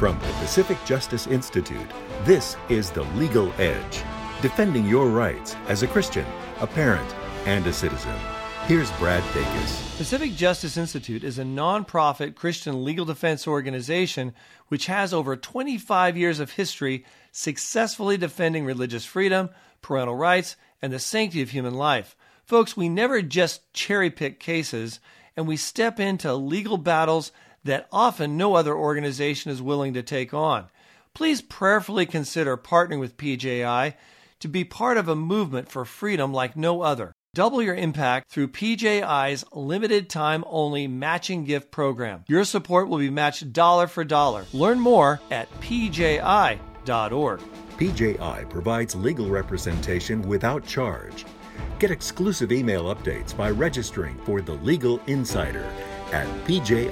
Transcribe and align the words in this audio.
From 0.00 0.18
the 0.20 0.32
Pacific 0.38 0.78
Justice 0.86 1.26
Institute, 1.26 1.90
this 2.24 2.56
is 2.70 2.90
The 2.90 3.02
Legal 3.16 3.52
Edge, 3.58 4.02
defending 4.40 4.86
your 4.86 5.10
rights 5.10 5.56
as 5.68 5.82
a 5.82 5.86
Christian, 5.86 6.24
a 6.58 6.66
parent, 6.66 7.14
and 7.44 7.66
a 7.66 7.72
citizen. 7.74 8.16
Here's 8.64 8.90
Brad 8.92 9.22
Dacus. 9.34 9.98
Pacific 9.98 10.34
Justice 10.34 10.78
Institute 10.78 11.22
is 11.22 11.38
a 11.38 11.42
nonprofit 11.42 12.34
Christian 12.34 12.82
legal 12.82 13.04
defense 13.04 13.46
organization 13.46 14.32
which 14.68 14.86
has 14.86 15.12
over 15.12 15.36
25 15.36 16.16
years 16.16 16.40
of 16.40 16.52
history 16.52 17.04
successfully 17.30 18.16
defending 18.16 18.64
religious 18.64 19.04
freedom, 19.04 19.50
parental 19.82 20.16
rights, 20.16 20.56
and 20.80 20.94
the 20.94 20.98
sanctity 20.98 21.42
of 21.42 21.50
human 21.50 21.74
life. 21.74 22.16
Folks, 22.50 22.76
we 22.76 22.88
never 22.88 23.22
just 23.22 23.72
cherry 23.72 24.10
pick 24.10 24.40
cases, 24.40 24.98
and 25.36 25.46
we 25.46 25.56
step 25.56 26.00
into 26.00 26.34
legal 26.34 26.78
battles 26.78 27.30
that 27.62 27.86
often 27.92 28.36
no 28.36 28.56
other 28.56 28.74
organization 28.74 29.52
is 29.52 29.62
willing 29.62 29.94
to 29.94 30.02
take 30.02 30.34
on. 30.34 30.66
Please 31.14 31.42
prayerfully 31.42 32.06
consider 32.06 32.56
partnering 32.56 32.98
with 32.98 33.16
PJI 33.16 33.94
to 34.40 34.48
be 34.48 34.64
part 34.64 34.96
of 34.96 35.06
a 35.06 35.14
movement 35.14 35.70
for 35.70 35.84
freedom 35.84 36.32
like 36.32 36.56
no 36.56 36.82
other. 36.82 37.12
Double 37.34 37.62
your 37.62 37.76
impact 37.76 38.28
through 38.32 38.48
PJI's 38.48 39.44
limited 39.52 40.10
time 40.10 40.42
only 40.48 40.88
matching 40.88 41.44
gift 41.44 41.70
program. 41.70 42.24
Your 42.26 42.42
support 42.42 42.88
will 42.88 42.98
be 42.98 43.10
matched 43.10 43.52
dollar 43.52 43.86
for 43.86 44.02
dollar. 44.02 44.44
Learn 44.52 44.80
more 44.80 45.20
at 45.30 45.48
pji.org. 45.60 46.58
PJI 47.78 48.50
provides 48.50 48.96
legal 48.96 49.28
representation 49.28 50.22
without 50.22 50.66
charge. 50.66 51.24
Get 51.80 51.90
exclusive 51.90 52.52
email 52.52 52.94
updates 52.94 53.34
by 53.34 53.48
registering 53.48 54.18
for 54.26 54.42
the 54.42 54.52
Legal 54.52 55.00
Insider 55.06 55.64
at 56.12 56.26
pji.org. 56.44 56.90